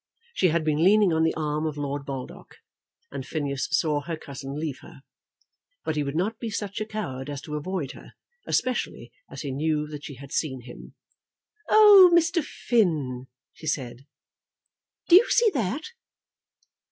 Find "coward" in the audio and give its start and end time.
6.87-7.29